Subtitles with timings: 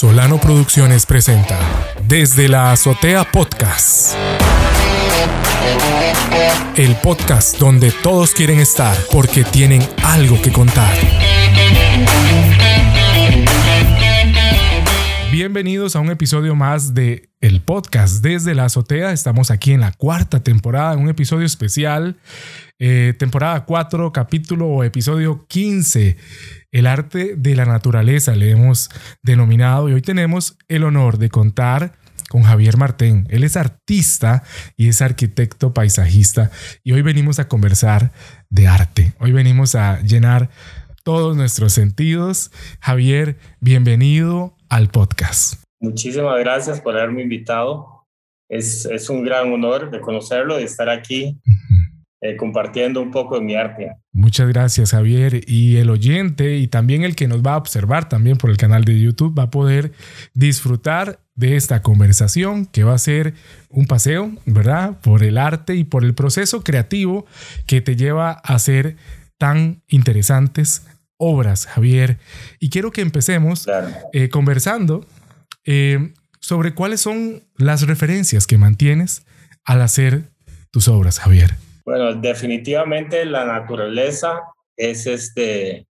[0.00, 1.58] Solano Producciones presenta
[2.08, 4.14] Desde la Azotea Podcast.
[6.74, 10.94] El podcast donde todos quieren estar porque tienen algo que contar.
[15.30, 19.12] Bienvenidos a un episodio más de el podcast desde la azotea.
[19.12, 22.18] Estamos aquí en la cuarta temporada, un episodio especial,
[22.78, 26.16] eh, temporada 4, capítulo o episodio 15.
[26.72, 28.90] El arte de la naturaleza le hemos
[29.24, 31.94] denominado y hoy tenemos el honor de contar
[32.28, 33.26] con Javier Martén.
[33.28, 34.44] Él es artista
[34.76, 36.52] y es arquitecto paisajista
[36.84, 38.12] y hoy venimos a conversar
[38.50, 39.14] de arte.
[39.18, 40.50] Hoy venimos a llenar
[41.02, 42.52] todos nuestros sentidos.
[42.80, 45.64] Javier, bienvenido al podcast.
[45.80, 48.06] Muchísimas gracias por haberme invitado.
[48.48, 51.40] Es, es un gran honor de conocerlo, de estar aquí
[52.22, 53.92] eh, compartiendo un poco de mi arte.
[54.12, 55.40] Muchas gracias, Javier.
[55.46, 58.84] Y el oyente y también el que nos va a observar también por el canal
[58.84, 59.92] de YouTube va a poder
[60.34, 63.32] disfrutar de esta conversación que va a ser
[63.70, 65.00] un paseo, ¿verdad?
[65.00, 67.24] Por el arte y por el proceso creativo
[67.66, 68.96] que te lleva a hacer
[69.38, 72.18] tan interesantes obras, Javier.
[72.58, 73.66] Y quiero que empecemos
[74.12, 75.06] eh, conversando
[75.64, 79.22] eh, sobre cuáles son las referencias que mantienes
[79.64, 80.24] al hacer
[80.70, 81.56] tus obras, Javier.
[81.84, 84.42] Bueno, definitivamente la naturaleza
[84.76, 85.86] es este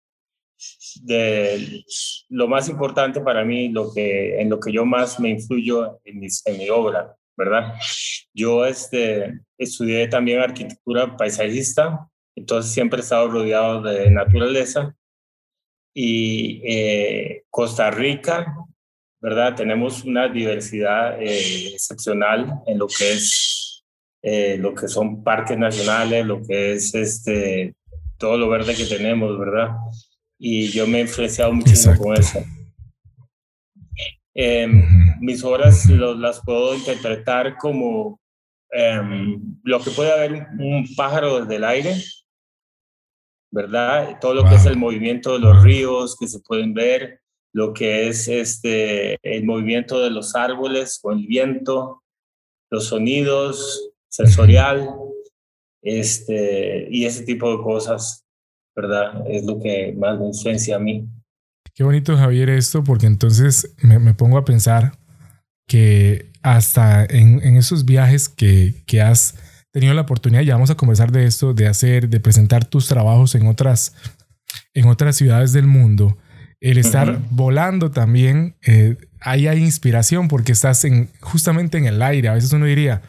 [1.02, 1.84] de
[2.28, 6.20] lo más importante para mí, lo que en lo que yo más me influyo en,
[6.22, 7.74] en mi obra, ¿verdad?
[8.34, 14.94] Yo este, estudié también arquitectura paisajista, entonces siempre he estado rodeado de naturaleza
[15.94, 18.54] y eh, Costa Rica,
[19.20, 19.54] ¿verdad?
[19.54, 23.57] Tenemos una diversidad eh, excepcional en lo que es
[24.22, 27.74] eh, lo que son parques nacionales, lo que es este
[28.18, 29.76] todo lo verde que tenemos, ¿verdad?
[30.38, 32.40] Y yo me he influenciado muchísimo con eso.
[34.34, 34.84] Em,
[35.20, 38.20] mis obras las puedo interpretar como
[38.70, 41.96] em, lo que puede haber un pájaro desde el aire,
[43.50, 44.18] ¿verdad?
[44.20, 47.20] Todo lo que es el movimiento de los ríos que se pueden ver,
[47.52, 52.02] lo que es este, el movimiento de los árboles o el viento,
[52.70, 54.88] los sonidos, sensorial,
[55.82, 58.24] este, y ese tipo de cosas,
[58.74, 59.24] ¿verdad?
[59.28, 61.08] Es lo que más me influencia a mí.
[61.74, 64.98] Qué bonito, Javier, esto, porque entonces me, me pongo a pensar
[65.66, 69.36] que hasta en, en esos viajes que, que has
[69.70, 73.34] tenido la oportunidad, ya vamos a conversar de esto, de hacer, de presentar tus trabajos
[73.34, 73.94] en otras,
[74.74, 76.16] en otras ciudades del mundo,
[76.60, 82.28] el estar volando también, eh, ahí hay inspiración porque estás en, justamente en el aire.
[82.28, 83.02] A veces uno diría,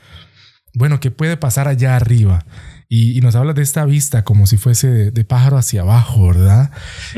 [0.73, 2.45] bueno, ¿qué puede pasar allá arriba?
[2.91, 6.71] Y, nos habla de esta vista como si fuese de, pájaro hacia abajo, ¿verdad?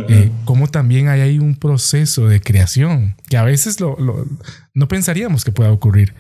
[0.10, 3.96] Eh, como también hay ahí un proceso de creación que a veces lo,
[4.74, 6.14] no pensaríamos que pueda ocurrir,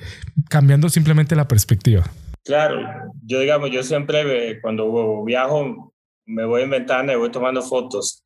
[0.49, 2.03] cambiando simplemente la perspectiva.
[2.45, 2.79] Claro,
[3.23, 5.93] yo digamos, yo siempre cuando viajo
[6.25, 8.23] me voy en ventana y voy tomando fotos,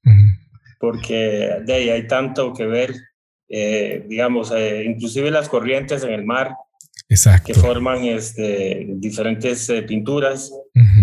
[0.80, 2.94] porque de ahí hay tanto que ver,
[3.50, 6.56] eh, digamos, eh, inclusive las corrientes en el mar,
[7.46, 10.52] que forman este, diferentes eh, pinturas,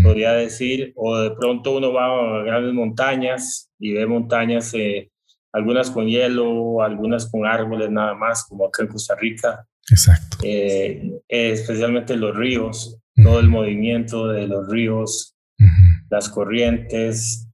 [0.02, 4.72] podría decir, o de pronto uno va a grandes montañas y ve montañas,
[5.52, 9.64] algunas con hielo, algunas con árboles nada más, como acá en Costa Rica.
[9.90, 10.38] Exacto.
[11.28, 15.36] especialmente los ríos todo el movimiento de los ríos,
[16.10, 17.48] las corrientes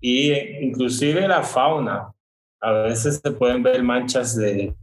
[0.00, 2.12] y inclusive la fauna.
[2.60, 4.74] A veces se pueden ver manchas de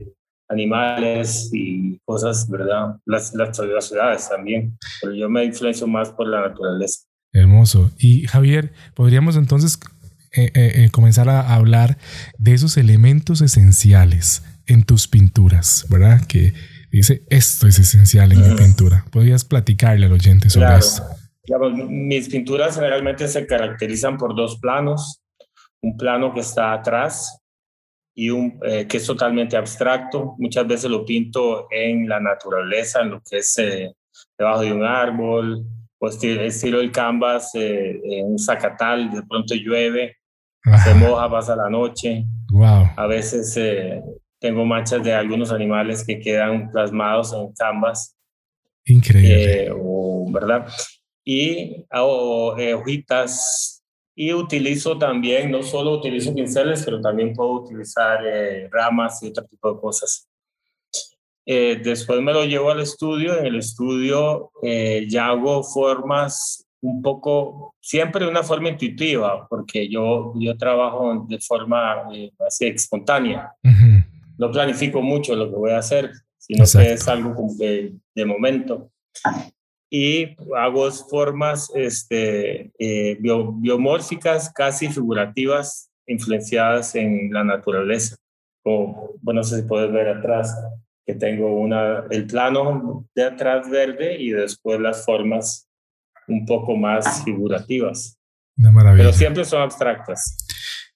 [0.49, 2.97] animales y cosas, ¿verdad?
[3.05, 3.55] Las, las,
[3.87, 7.05] ciudades también, pero yo me influencio más por la naturaleza.
[7.31, 7.91] Hermoso.
[7.97, 9.79] Y Javier, podríamos entonces
[10.35, 11.97] eh, eh, eh, comenzar a hablar
[12.37, 16.25] de esos elementos esenciales en tus pinturas, ¿verdad?
[16.27, 16.53] Que
[16.91, 19.05] dice, esto es esencial en mi pintura.
[19.11, 21.03] ¿Podrías platicarle al oyente sobre esto?
[21.87, 25.21] mis pinturas generalmente se caracterizan por dos planos.
[25.81, 27.38] Un plano que está atrás
[28.19, 30.35] y un eh, que es totalmente abstracto.
[30.37, 33.93] Muchas veces lo pinto en la naturaleza, en lo que es eh,
[34.37, 35.65] debajo de un árbol,
[35.99, 40.17] o estilo, estilo el canvas eh, en un zacatal, de pronto llueve,
[40.83, 42.25] se moja, pasa la noche.
[42.51, 42.89] Wow.
[42.97, 43.57] A veces
[44.39, 48.17] tengo manchas de algunos animales que quedan plasmados en canvas.
[48.85, 49.65] Increíble.
[49.65, 49.71] Eh,
[50.31, 50.67] ¿Verdad?
[51.23, 53.78] Y hago eh, hojitas
[54.21, 59.45] y utilizo también, no solo utilizo pinceles, pero también puedo utilizar eh, ramas y otro
[59.45, 60.27] tipo de cosas.
[61.45, 63.39] después me lo llevo al estudio.
[63.39, 64.51] En el estudio
[65.07, 71.39] ya hago formas un poco, siempre de una forma intuitiva, porque yo, yo trabajo de
[71.39, 72.03] forma
[72.45, 73.53] así espontánea.
[74.37, 78.25] no planifico mucho lo que voy a hacer, sino que es algo como que de
[78.25, 78.91] momento.
[79.89, 88.15] Y hago formas este, eh, biomórficas, casi figurativas, influenciadas en la naturaleza.
[88.63, 90.55] Como, bueno, no sé si puedes ver atrás,
[91.05, 95.67] que tengo una, el plano de atrás verde y después las formas
[96.27, 98.19] un poco más figurativas.
[98.57, 99.05] Una maravilla.
[99.05, 100.37] Pero siempre son abstractas.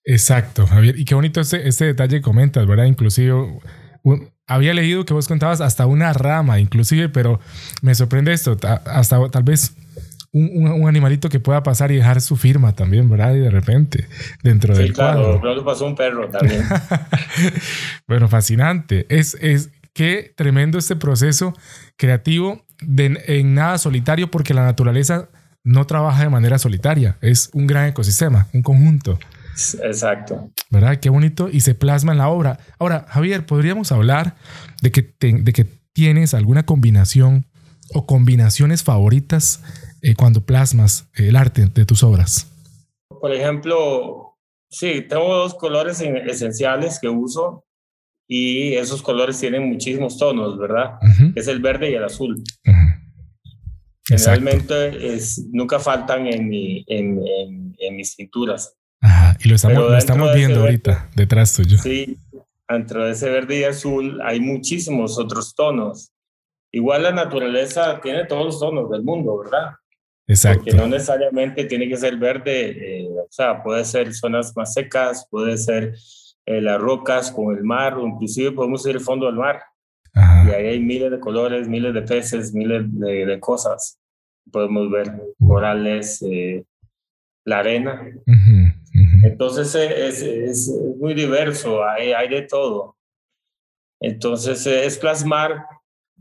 [0.05, 0.99] Exacto, Javier.
[0.99, 2.85] Y qué bonito este, este detalle que comentas, ¿verdad?
[2.85, 3.59] Inclusive,
[4.47, 7.39] había leído que vos contabas hasta una rama, inclusive, pero
[7.81, 9.75] me sorprende esto, hasta tal vez
[10.31, 13.35] un, un, animalito que pueda pasar y dejar su firma también, ¿verdad?
[13.35, 14.07] Y de repente,
[14.41, 15.63] dentro del claro, cuadro.
[15.63, 16.63] pasó un perro también.
[18.07, 19.05] bueno, fascinante.
[19.09, 21.53] Es, es, qué tremendo este proceso
[21.97, 25.29] creativo de, en nada solitario, porque la naturaleza
[25.63, 29.19] no trabaja de manera solitaria, es un gran ecosistema, un conjunto.
[29.83, 30.51] Exacto.
[30.69, 30.97] ¿Verdad?
[30.99, 32.59] Qué bonito y se plasma en la obra.
[32.79, 34.35] Ahora, Javier, podríamos hablar
[34.81, 37.45] de que, de que tienes alguna combinación
[37.93, 39.61] o combinaciones favoritas
[40.01, 42.51] eh, cuando plasmas el arte de tus obras.
[43.07, 44.37] Por ejemplo,
[44.69, 47.65] sí, tengo dos colores esenciales que uso
[48.27, 50.97] y esos colores tienen muchísimos tonos, ¿verdad?
[51.35, 52.43] Es el verde y el azul.
[54.05, 57.21] Generalmente es, nunca faltan en, mi, en,
[57.77, 58.75] en, mis pinturas.
[59.33, 61.77] Ajá, y lo estamos, lo estamos viendo ahorita detrás tuyo.
[61.77, 62.17] Sí,
[62.67, 66.11] dentro de ese verde y azul hay muchísimos otros tonos.
[66.71, 69.73] Igual la naturaleza tiene todos los tonos del mundo, ¿verdad?
[70.27, 70.63] Exacto.
[70.63, 75.27] Porque no necesariamente tiene que ser verde, eh, o sea, puede ser zonas más secas,
[75.29, 75.93] puede ser
[76.45, 79.61] eh, las rocas con el mar, o inclusive podemos ir al fondo del mar.
[80.15, 83.99] Y ahí hay miles de colores, miles de peces, miles de, cosas.
[84.51, 86.63] Podemos ver corales, eh,
[87.45, 88.01] la arena.
[89.23, 92.95] Entonces eh, es, es, muy diverso, hay, hay de todo.
[93.99, 95.65] Entonces es plasmar,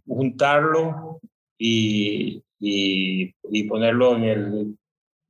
[0.06, 1.20] juntarlo
[1.58, 4.76] y, y, y, ponerlo en el,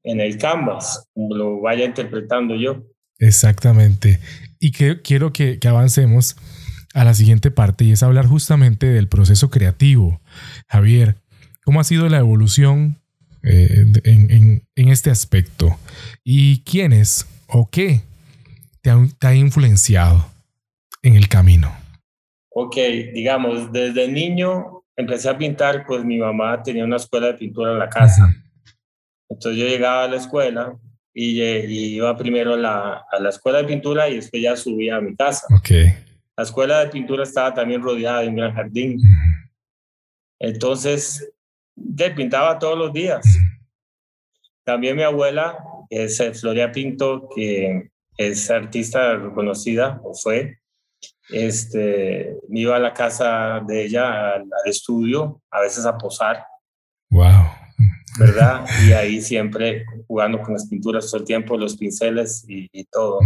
[0.05, 2.83] en el canvas, como lo vaya interpretando yo.
[3.19, 4.21] Exactamente.
[4.59, 6.37] Y que, quiero que, que avancemos
[6.95, 10.21] a la siguiente parte y es hablar justamente del proceso creativo.
[10.69, 11.17] Javier,
[11.65, 12.99] ¿cómo ha sido la evolución
[13.43, 15.79] eh, en, en, este aspecto?
[16.23, 18.01] ¿Y quiénes o qué
[18.81, 20.27] te ha, te ha, influenciado
[21.03, 21.75] en el camino?
[22.51, 22.77] Ok,
[23.15, 27.79] digamos, desde niño empecé a pintar, pues mi mamá tenía una escuela de pintura en
[27.79, 28.35] la casa.
[29.29, 30.77] Entonces yo llegaba a la escuela
[31.15, 34.97] y, y iba primero a la, a la, escuela de pintura y después ya subía
[34.97, 35.47] a mi casa.
[35.59, 35.95] Okay.
[36.37, 38.99] La escuela de pintura estaba también rodeada de un gran jardín.
[40.39, 41.33] Entonces,
[41.97, 43.25] te pintaba todos los días.
[44.65, 45.59] También mi abuela,
[45.93, 50.59] es eh, Floria Pinto, que es artista reconocida, o fue,
[51.31, 56.45] este, me iba a la casa de ella, al, estudio, a veces a posar.
[57.11, 57.45] Wow.
[58.19, 58.67] ¿Verdad?
[58.87, 63.21] Y ahí siempre jugando con las pinturas todo el tiempo, los pinceles y, todo.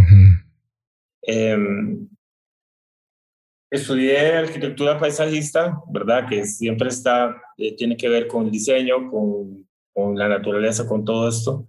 [3.69, 6.27] Estudié arquitectura paisajista, ¿verdad?
[6.29, 11.27] Que siempre está, eh, tiene que ver con diseño, con, con, la naturaleza, con todo
[11.27, 11.67] esto.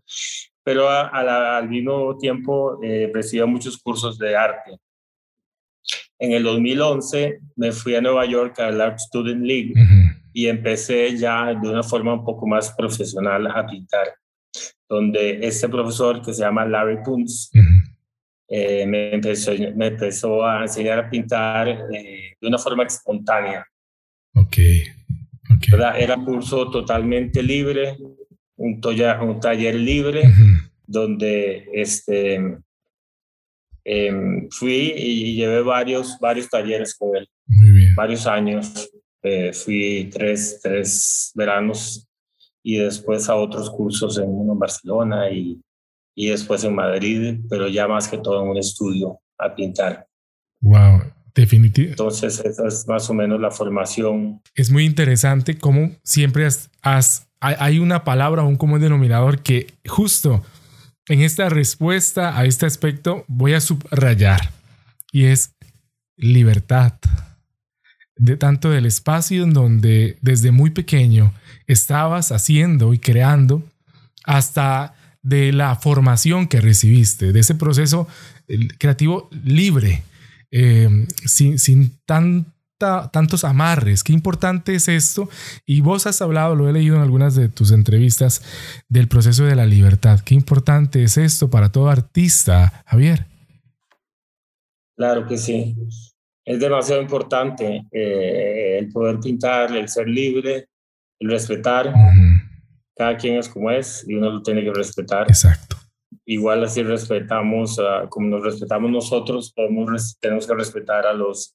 [0.69, 4.79] Pero al mismo tiempo eh, recibí muchos cursos de arte.
[6.19, 9.73] En el 2011 me fui a Nueva York al Art Student League
[10.35, 14.13] y empecé ya de una forma un poco más profesional a pintar,
[14.87, 17.51] donde este profesor que se llama Larry Punz,
[18.47, 23.67] eh, me, empezó, me empezó a enseñar a pintar eh, de una forma espontánea.
[24.35, 24.59] Ok.
[25.57, 25.79] okay.
[25.97, 27.97] Era curso totalmente libre,
[28.59, 28.81] un,
[29.23, 30.23] un taller libre,
[30.89, 32.59] donde este,
[33.85, 37.29] em, fui y llevé varios, varios talleres con él.
[37.95, 38.91] Varios años.
[39.23, 42.09] Eh, fui tres, tres veranos
[42.63, 45.61] y después a otros cursos en uno en Barcelona y
[46.19, 50.09] y después en Madrid, pero ya más que todo en un estudio a pintar.
[50.61, 51.03] Wow,
[51.33, 51.93] definitivamente.
[51.93, 54.43] Entonces, esa es más o menos la formación.
[54.57, 56.45] Es muy interesante cómo siempre
[56.83, 60.43] has, hay una palabra un común denominador que justo
[61.09, 64.53] en esta respuesta a este aspecto voy a subrayar
[65.13, 65.55] y es
[66.17, 66.95] libertad.
[68.17, 71.33] De tanto del espacio en donde desde muy pequeño
[71.67, 73.63] estabas haciendo y creando
[74.25, 78.09] hasta de la formación que recibiste, de ese proceso
[78.79, 80.03] creativo libre,
[80.51, 81.99] eh, sin, sin
[82.79, 84.03] tanta, tantos amarres.
[84.05, 85.29] Qué importante es esto.
[85.67, 88.43] Y vos has hablado, lo he leído en algunas de tus entrevistas,
[88.89, 90.21] del proceso de la libertad.
[90.21, 93.27] Qué importante es esto para todo artista, Javier.
[94.97, 95.77] Claro que sí.
[96.45, 100.69] es demasiado importante eh, el poder pintar, el ser libre,
[101.21, 101.93] el respetar.
[102.97, 105.29] Cada quien es como es y uno lo tiene que respetar.
[105.29, 105.77] Exacto.
[106.27, 107.81] Igual así respetamos,
[108.11, 111.55] como nos respetamos nosotros, podemos, tenemos que respetar a los,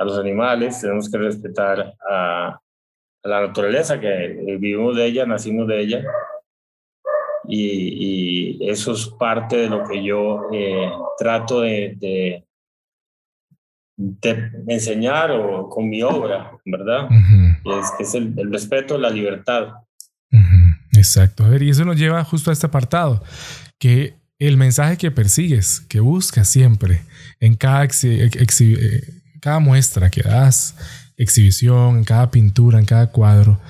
[0.00, 2.58] a los animales, tenemos que respetar a,
[3.22, 6.04] la naturaleza, que vivimos de ella, nacimos de ella.
[7.46, 12.44] Y, eso es parte de lo que yo eh, trato de,
[14.00, 17.08] de enseñar o con mi obra, ¿verdad?
[17.64, 19.68] es, es el, respeto, la libertad.
[20.92, 21.44] Exacto.
[21.44, 23.22] A ver, y eso nos lleva justo a este apartado,
[23.78, 27.02] que el mensaje que persigues, que buscas siempre
[27.40, 28.30] en cada, eh,
[29.40, 30.76] cada muestra que das,
[31.16, 33.60] exhibición, en cada pintura, en cada cuadro,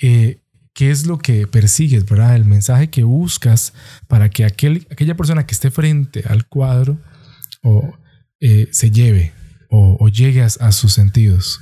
[0.00, 0.38] eh,
[0.72, 2.36] ¿qué es lo que persigues, verdad?
[2.36, 3.74] El mensaje que buscas
[4.08, 6.98] para que aquel, aquella persona que esté frente al cuadro
[7.62, 7.94] o,
[8.40, 9.32] eh, se lleve
[9.70, 11.60] o, llegues a, sus sentidos?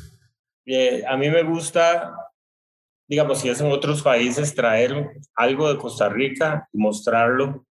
[1.08, 2.12] a mí me gusta,
[3.08, 7.66] digamos, si es en otros países, traer algo de Costa Rica y mostrarlo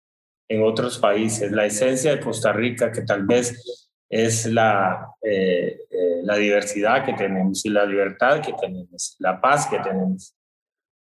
[0.50, 1.52] en otros países.
[1.52, 7.14] La esencia de Costa Rica, que tal vez es la, eh, eh, la diversidad que
[7.14, 10.36] tenemos y la libertad que tenemos, la paz que tenemos.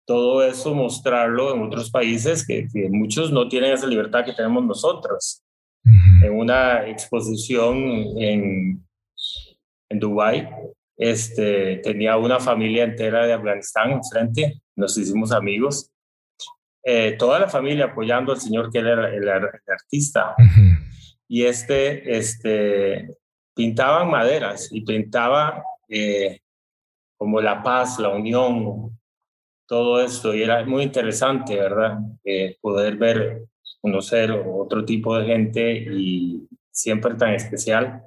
[0.07, 4.65] Todo eso mostrarlo en otros países que, que muchos no tienen esa libertad que tenemos
[4.65, 5.43] nosotros.
[6.23, 7.77] En una exposición
[8.17, 8.87] en,
[9.89, 10.49] en Dubái,
[10.97, 15.91] este, tenía una familia entera de Afganistán enfrente, nos hicimos amigos.
[16.85, 20.35] Eh, toda la familia apoyando al señor que era el, artista.
[21.33, 23.17] Y este, este,
[23.55, 26.41] pintaban maderas y pintaba eh,
[27.17, 28.99] como la paz, la unión,
[29.67, 30.35] todo esto.
[30.35, 32.01] Y era muy interesante, ¿verdad?
[32.23, 33.45] Eh, poder ver,
[33.81, 38.03] conocer otro tipo de gente y siempre tan especial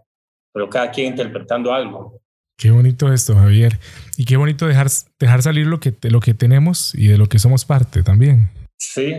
[0.55, 2.21] pero cada quien interpretando algo.
[2.57, 3.77] Qué bonito esto, Javier.
[4.15, 4.87] Y qué bonito dejar,
[5.19, 8.49] dejar salir lo que, lo que tenemos y de lo que somos parte también.
[8.77, 9.13] Sí,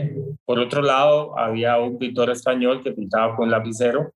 [0.44, 4.12] por otro lado, había un pintor español que pintaba con lapicero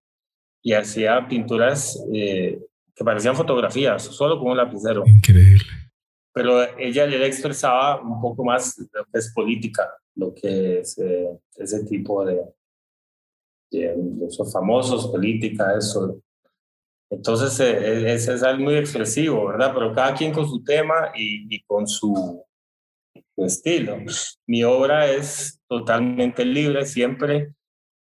[0.63, 2.61] y hacía pinturas eh,
[2.95, 5.03] que parecían fotografías, solo con un lapicero.
[5.07, 5.65] Increíble.
[6.33, 11.29] Pero ella le expresaba un poco más lo que es política, lo que es eh,
[11.57, 12.41] ese tipo de,
[13.71, 16.21] de, de, esos famosos, política, eso.
[17.11, 19.73] Entonces, eh, es, es, algo muy expresivo, ¿verdad?
[19.75, 22.45] Pero cada quien con su tema y, con su,
[23.47, 23.99] estilo.
[24.47, 27.53] Mi obra es totalmente libre, siempre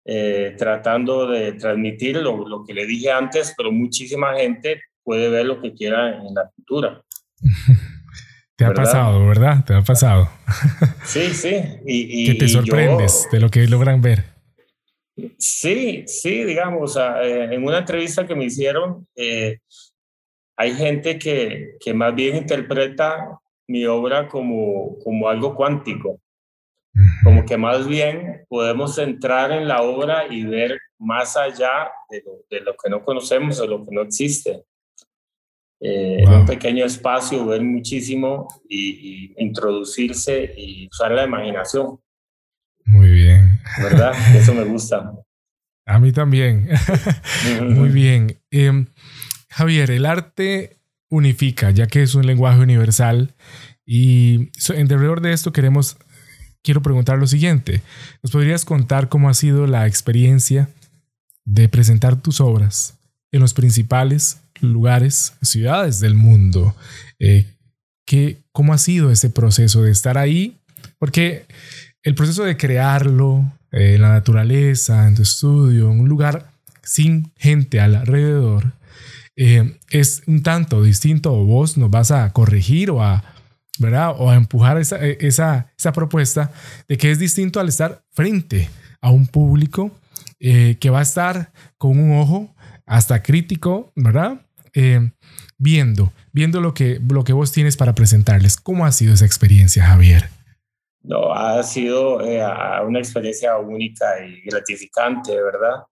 [0.06, 5.46] eh, tratando de transmitir lo, lo, que le dije antes, pero muchísima gente puede ver
[5.46, 7.02] lo que quiera en la pintura.
[8.56, 9.64] Te ha pasado, ¿verdad?
[9.64, 10.30] Te ha pasado.
[11.04, 11.56] Sí, sí.
[11.86, 14.24] Y, que te sorprendes de lo que logran ver.
[15.38, 19.58] Sí, sí, digamos, eh, en una entrevista que me hicieron, eh,
[20.56, 26.20] hay gente que, que más bien interpreta mi obra como, como algo cuántico,
[27.22, 32.44] como que más bien podemos entrar en la obra y ver más allá de lo,
[32.50, 34.64] de lo que no conocemos o lo que no existe.
[35.80, 41.98] Eh, en un pequeño espacio, ver muchísimo y, y introducirse y usar la imaginación.
[42.86, 43.60] Muy bien.
[43.82, 44.14] ¿Verdad?
[44.36, 45.12] Eso me gusta.
[45.86, 46.68] A mí también.
[47.62, 48.40] Muy bien.
[48.50, 48.86] Em,
[49.50, 50.78] Javier, el arte
[51.10, 53.34] unifica, ya que es un lenguaje universal.
[53.86, 55.96] Y en alrededor de esto queremos,
[56.62, 57.82] quiero preguntar lo siguiente.
[58.22, 60.68] ¿Nos podrías contar cómo ha sido la experiencia
[61.44, 62.98] de presentar tus obras
[63.32, 66.74] en los principales lugares, ciudades del mundo?
[67.18, 67.46] Eh,
[68.52, 70.58] ¿Cómo ha sido ese proceso de estar ahí?
[70.98, 71.46] Porque
[72.02, 77.80] el proceso de crearlo en la naturaleza, en tu estudio, en un lugar sin gente
[77.80, 78.72] alrededor,
[79.36, 83.24] eh, es un tanto distinto o vos nos vas a corregir o a,
[83.78, 84.14] ¿verdad?
[84.18, 86.52] O a empujar esa, eh, esa, esa propuesta
[86.88, 89.90] de que es distinto al estar frente a un público
[90.38, 92.54] eh, que va a estar con un ojo
[92.86, 94.40] hasta crítico, ¿verdad?
[95.56, 98.56] viendo, viendo lo que, lo que vos tienes para presentarles.
[98.56, 100.28] ¿Cómo ha sido esa experiencia, Javier?
[101.00, 105.84] No, ha sido una experiencia única y gratificante, ¿verdad?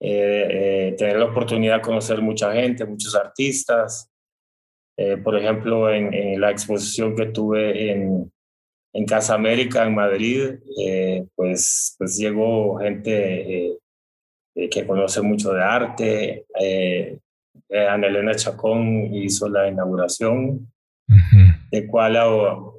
[0.00, 4.10] Eh, eh, tener la oportunidad de conocer mucha gente, muchos artistas.
[5.24, 8.30] por ejemplo, en, la exposición que tuve en,
[8.92, 10.54] en Casa América, en Madrid,
[11.34, 13.76] pues, pues llegó gente
[14.54, 16.46] que conoce mucho de arte.
[17.70, 20.72] Ana Elena Chacón hizo la inauguración
[21.70, 22.16] de cual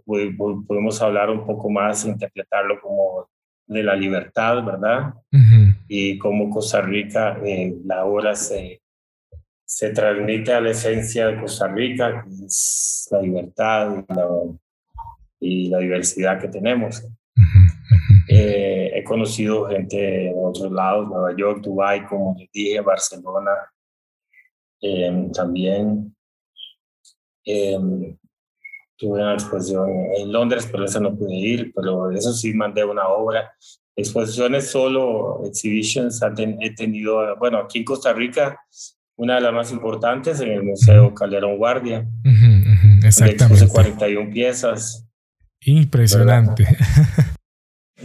[0.06, 3.28] podemos hablar un poco más, interpretarlo como
[3.68, 5.14] de la libertad, ¿verdad?
[5.88, 8.82] Y cómo Costa Rica, eh, la obra se,
[9.66, 14.06] se transmite a la esencia de Costa Rica, que es la libertad
[15.40, 17.04] y la, diversidad que tenemos.
[18.28, 23.52] Eh, he conocido gente en otros lados, Nueva York, Dubai, como les dije, Barcelona,
[24.82, 26.16] eh, también.
[27.46, 28.18] Eh,
[28.98, 33.08] tuve una exposición en Londres, pero esa no pude ir, pero eso sí mandé una
[33.08, 33.54] obra.
[33.98, 36.22] Exposiciones solo, exhibitions,
[36.62, 38.60] he tenido, bueno, aquí en Costa Rica,
[39.16, 42.06] una de las más importantes en el Museo Calderón Guardia.
[43.04, 43.68] exactamente.
[43.68, 45.08] 41 piezas.
[45.62, 46.68] Impresionante.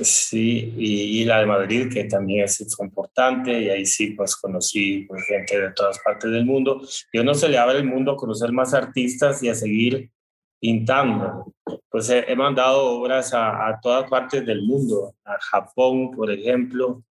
[0.03, 5.25] Sí, y, la de Madrid, que también es importante, y ahí sí, pues conocí pues,
[5.25, 6.81] gente de todas partes del mundo.
[7.13, 10.11] Yo no se le abre el mundo a conocer más artistas y a seguir
[10.61, 11.53] pintando.
[11.91, 17.03] Pues he, mandado obras a, todas partes del mundo, a Japón, por ejemplo.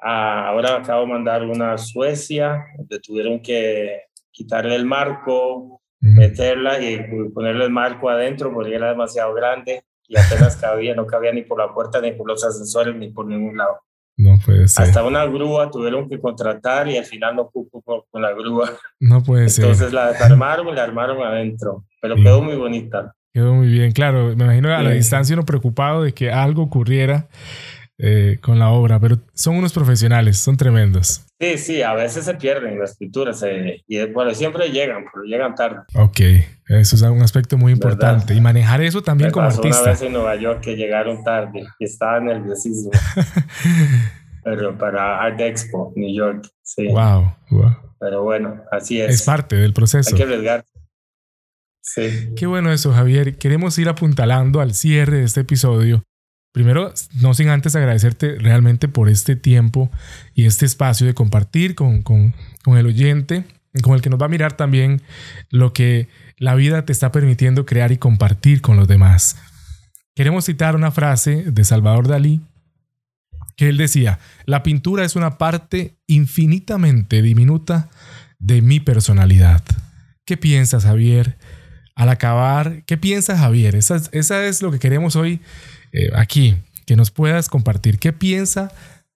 [0.00, 7.30] ahora acabo de mandar una a Suecia, donde tuvieron que quitarle el marco, meterla y
[7.32, 11.58] ponerle el marco adentro porque era demasiado grande y apenas cabía, no cabía ni por
[11.58, 13.80] la puerta, ni por los ascensores, ni por ningún lado.
[14.16, 14.84] No puede ser.
[14.84, 18.70] Hasta una grúa tuvieron que contratar y al final no pudo con la grúa.
[19.00, 19.64] No puede ser.
[19.64, 23.14] Entonces la desarmaron y la armaron adentro, pero quedó muy bonita.
[23.32, 24.36] Quedó muy bien, claro.
[24.36, 27.28] Me imagino a la distancia uno preocupado de que algo ocurriera
[27.98, 31.24] eh, con la obra, pero son unos profesionales, son tremendos.
[31.40, 35.54] Sí, sí, a veces se pierden las pinturas eh, y bueno, siempre llegan, pero llegan
[35.54, 35.82] tarde.
[35.94, 36.20] Ok,
[36.68, 39.82] eso es un aspecto muy importante y manejar eso también como artista.
[39.82, 42.90] Una vez en Nueva York que llegaron tarde y estaba nerviosísimo.
[44.44, 46.88] pero para Art Expo, New York, sí.
[46.88, 47.76] Wow, wow.
[48.00, 49.14] Pero bueno, así es.
[49.14, 50.10] Es parte del proceso.
[50.10, 50.64] Hay que arriesgar.
[51.80, 52.32] Sí.
[52.36, 53.36] Qué bueno eso, Javier.
[53.36, 56.02] Queremos ir apuntalando al cierre de este episodio
[56.54, 59.90] Primero, no sin antes agradecerte realmente por este tiempo
[60.36, 62.32] y este espacio de compartir con, con,
[62.62, 63.42] con, el oyente,
[63.82, 65.02] con el que nos va a mirar también
[65.50, 66.06] lo que
[66.38, 69.36] la vida te está permitiendo crear y compartir con los demás.
[70.14, 72.40] Queremos citar una frase de Salvador Dalí
[73.56, 77.90] que él decía, la pintura es una parte infinitamente diminuta
[78.38, 79.64] de mi personalidad.
[80.24, 81.36] ¿Qué piensas, Javier?
[81.94, 83.76] Al acabar, ¿qué piensas, Javier?
[83.76, 85.40] Esa, esa es lo que queremos hoy
[85.92, 88.72] eh, aquí, que nos puedas compartir qué piensa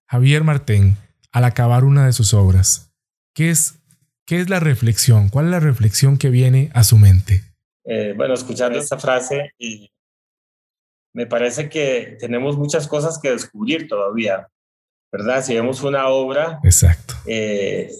[0.06, 0.96] Javier Martín
[1.32, 2.92] al acabar una de sus obras.
[3.34, 3.80] ¿Qué es,
[4.26, 5.28] qué es la reflexión?
[5.28, 7.42] ¿Cuál es la reflexión que viene a su mente?
[7.84, 9.90] Eh, bueno, escuchando esta frase, y
[11.14, 14.48] me parece que tenemos muchas cosas que descubrir todavía,
[15.10, 15.42] ¿verdad?
[15.42, 17.14] Si vemos una obra, Exacto.
[17.26, 17.90] Eh,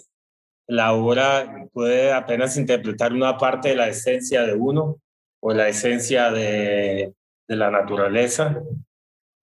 [0.69, 5.01] la obra puede apenas interpretar una parte de la esencia de uno
[5.41, 7.15] o la esencia de,
[7.49, 8.63] de la naturaleza.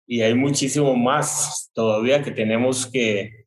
[0.07, 3.47] Y hay muchísimo más todavía que tenemos que,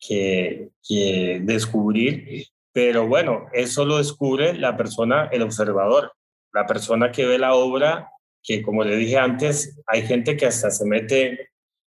[0.00, 6.12] que, descubrir, pero bueno, eso lo descubre la persona, el observador,
[6.52, 8.10] la persona que ve la obra,
[8.42, 11.50] que como le dije antes, hay gente que hasta se mete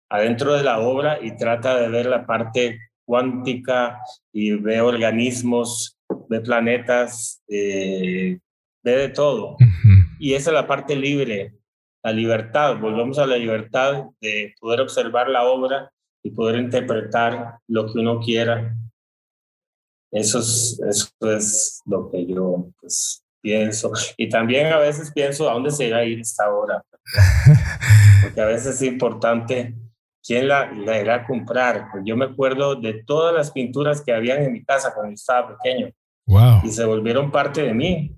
[0.10, 4.00] adentro de la obra y trata de ver la parte cuántica
[4.32, 5.98] y ve organismos,
[6.30, 8.40] ve planetas, eh,
[8.84, 9.58] ve de todo.
[10.20, 11.54] Y esa es la parte libre
[12.04, 15.90] la libertad, volvemos a la libertad de poder observar la obra
[16.22, 18.76] y poder interpretar lo que uno quiera.
[20.12, 23.92] Eso es, eso es lo que yo pues, pienso.
[24.18, 26.84] Y también a veces pienso a dónde se irá a ir esta obra.
[28.22, 29.74] Porque a veces es importante
[30.26, 31.90] quién la, la irá a comprar.
[32.06, 35.92] Yo me acuerdo de todas las pinturas que habían en mi casa cuando estaba pequeño.
[36.26, 36.62] Wow.
[36.64, 38.16] Y se volvieron parte de mí.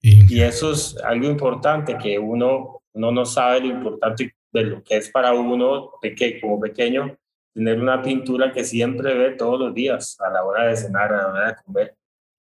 [0.00, 4.96] Y eso es algo importante que uno uno no sabe lo importante de lo que
[4.96, 7.16] es para uno que como pequeño
[7.54, 11.16] tener una pintura que siempre ve todos los días a la hora de cenar, a
[11.16, 11.96] la hora de comer,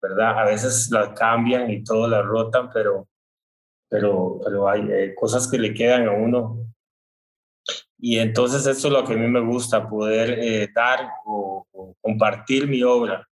[0.01, 0.39] ¿verdad?
[0.39, 3.07] A veces la cambian y todo la rotan, pero,
[3.89, 6.60] pero, pero hay eh, cosas que le quedan a uno.
[8.03, 11.67] Y entonces eso es lo que a mí me gusta, poder eh, dar o,
[12.01, 13.29] compartir mi obra,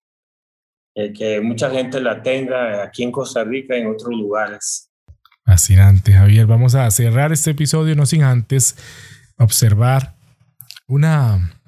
[0.94, 4.90] eh, que mucha gente la tenga aquí en Costa Rica y en otros lugares.
[5.44, 6.46] Fascinante, Javier.
[6.46, 8.76] Vamos a cerrar este episodio no sin antes
[9.38, 10.16] observar
[10.88, 11.60] una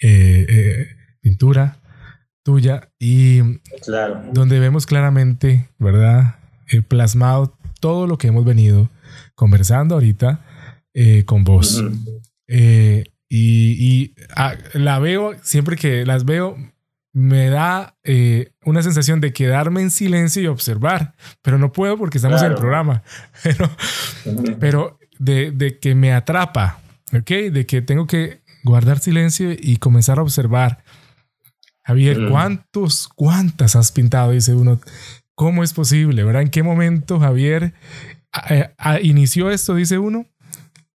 [0.00, 0.86] eh,
[1.20, 1.78] pintura
[2.44, 3.40] tuya y
[4.32, 6.36] donde vemos claramente, ¿verdad?
[6.86, 8.88] Plasmado todo lo que hemos venido
[9.34, 10.40] conversando ahorita
[11.26, 11.82] con vos.
[12.48, 16.56] y, y ah, la veo, siempre que las veo,
[17.14, 22.18] me da eh, una sensación de quedarme en silencio y observar, pero no puedo porque
[22.18, 23.02] estamos en el programa,
[23.42, 23.70] pero,
[24.58, 26.80] pero de, de, que me atrapa,
[27.12, 27.30] ¿ok?
[27.52, 30.84] De que tengo que guardar silencio y comenzar a observar
[31.84, 32.28] Javier.
[32.30, 34.30] ¿cuántos, cuántas has pintado?
[34.30, 34.80] Dice uno.
[35.34, 36.22] ¿Cómo es posible?
[36.24, 36.42] ¿Verdad?
[36.42, 37.74] ¿En qué momento Javier
[38.32, 39.74] a- a- inició esto?
[39.74, 40.26] Dice uno.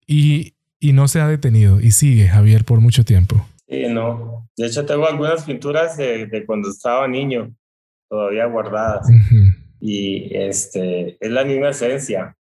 [0.07, 1.79] Y, y no se ha detenido.
[1.81, 3.45] Y sigue Javier por mucho tiempo.
[3.67, 4.49] Sí, no.
[4.57, 7.53] De hecho, tengo algunas pinturas de, de cuando estaba niño
[8.09, 9.05] todavía guardadas.
[9.81, 12.35] Y este, es la misma esencia,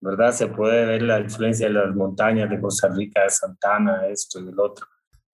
[0.00, 0.32] ¿verdad?
[0.32, 4.48] Se puede ver la influencia de las montañas de Costa Rica, de Santana, esto y
[4.48, 4.84] el otro.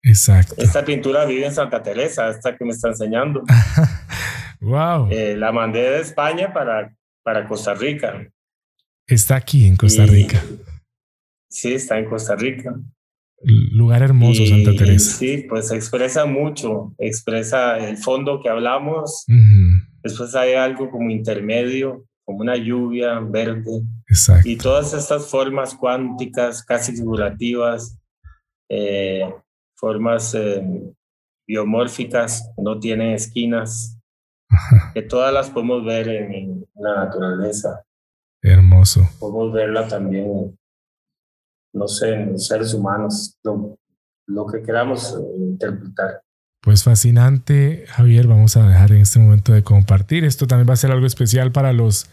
[0.02, 0.54] Exacto.
[0.58, 3.42] Esta pintura vive en Santa Teresa, esta que me está enseñando.
[4.60, 5.08] wow.
[5.10, 8.26] Eh, la mandé de España para, para Costa Rica.
[9.06, 10.42] Está aquí en Costa Y- Rica.
[11.52, 12.74] Sí, está en Costa Rica.
[13.44, 15.18] Lugar hermoso, Y- Santa Teresa.
[15.18, 19.24] Sí, pues expresa mucho, expresa el fondo que hablamos.
[19.28, 19.98] Ujú.
[20.02, 23.82] Después hay algo como intermedio, como una lluvia verde.
[24.08, 24.48] Exacto.
[24.48, 27.98] Y todas estas formas cuánticas, casi figurativas,
[28.70, 29.28] eh,
[29.76, 30.62] formas eh,
[31.46, 33.98] biomórficas, no tienen esquinas,
[34.48, 34.92] Ajá.
[34.94, 37.82] que todas las podemos ver en, en la naturaleza.
[38.40, 39.08] Hermoso.
[39.20, 40.56] Podemos verla también,
[41.72, 43.78] no sé, los seres humanos, lo,
[44.26, 46.22] lo que queramos eh, interpretar.
[46.60, 48.28] Pues fascinante, Javier.
[48.28, 50.24] Vamos a dejar en este momento de compartir.
[50.24, 52.06] Esto también va a ser algo especial para los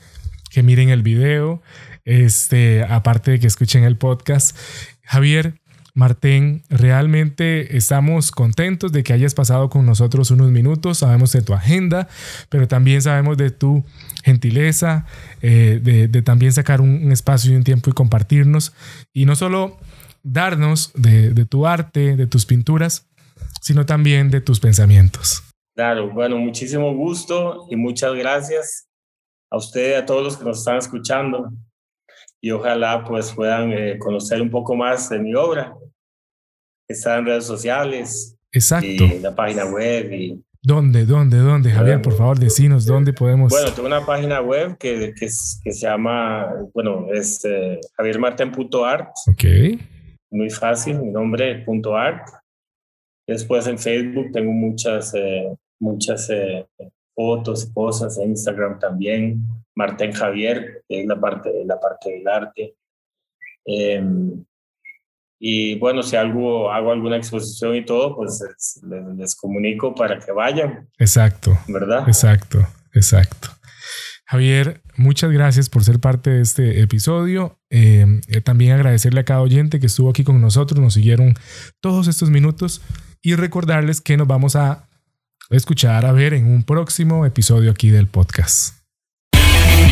[0.49, 1.61] que miren el video,
[2.03, 4.57] este, aparte de que escuchen el podcast.
[5.03, 5.61] Javier,
[5.99, 10.99] Martín, realmente estamos contentos de que hayas pasado con nosotros unos minutos.
[10.99, 12.07] Sabemos de tu agenda,
[12.47, 13.83] pero también sabemos de tu
[14.23, 15.05] gentileza,
[15.41, 18.71] eh, de, también sacar un, espacio y un tiempo y compartirnos.
[19.11, 19.77] Y no solo
[20.23, 23.05] darnos de, tu arte, de tus pinturas,
[23.59, 25.43] sino también de tus pensamientos.
[25.75, 28.87] Claro, bueno, muchísimo gusto y muchas gracias
[29.51, 31.51] a usted a todos los que nos están escuchando.
[32.41, 35.75] Y ojalá pues puedan eh, conocer un poco más de mi obra.
[36.87, 38.87] Está en redes sociales Exacto.
[38.87, 40.11] y en la página web.
[40.11, 41.71] Y, ¿Dónde, dónde, dónde?
[41.71, 43.49] Javier, por favor, decinos dónde podemos.
[43.51, 49.09] bueno, tengo una página web que, que, es- que se llama, bueno, es eh, javiermarten.art.
[49.27, 49.43] Ok.
[50.31, 52.27] Muy fácil, mi nombre, punto art.
[53.27, 56.65] Después en Facebook tengo muchas, eh, muchas eh,
[57.15, 59.43] fotos, cosas, en Instagram también.
[59.79, 62.75] Martín Javier, que es la parte, la parte del arte.
[63.65, 64.03] Eh,
[65.41, 70.19] y bueno, si algo, hago alguna exposición y todo, pues es- les, les comunico para
[70.19, 72.03] que vayan, Exacto, ¿verdad?
[72.07, 72.59] exacto,
[72.93, 73.47] exacto.
[74.25, 77.57] Javier, muchas gracias por ser parte de este episodio.
[77.71, 81.33] Eh, eh, también agradecerle a cada oyente que estuvo aquí con nosotros, nos siguieron
[81.79, 82.81] todos estos minutos
[83.21, 84.87] y recordarles que nos vamos a
[85.49, 88.78] escuchar, a ver en un próximo episodio aquí del podcast.